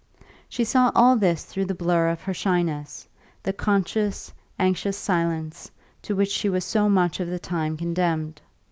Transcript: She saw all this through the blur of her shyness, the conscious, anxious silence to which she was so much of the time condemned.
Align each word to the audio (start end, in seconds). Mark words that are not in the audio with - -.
She 0.49 0.63
saw 0.63 0.91
all 0.95 1.15
this 1.15 1.45
through 1.45 1.65
the 1.65 1.75
blur 1.75 2.07
of 2.09 2.21
her 2.23 2.33
shyness, 2.33 3.07
the 3.43 3.53
conscious, 3.53 4.33
anxious 4.57 4.97
silence 4.97 5.69
to 6.01 6.15
which 6.15 6.31
she 6.31 6.49
was 6.49 6.65
so 6.65 6.89
much 6.89 7.19
of 7.19 7.27
the 7.27 7.37
time 7.37 7.77
condemned. 7.77 8.41